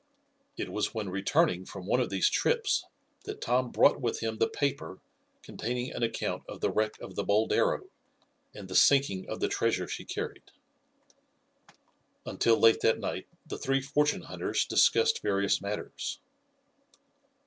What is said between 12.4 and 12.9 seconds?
late